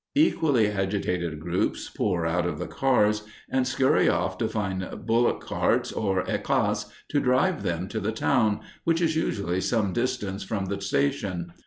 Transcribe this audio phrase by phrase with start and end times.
[0.15, 5.91] Equally agitated groups pour out of the cars and scurry off to find bullock carts
[5.91, 10.81] or ekkas to drive them to the town, which is usually some distance from the
[10.81, 11.53] station.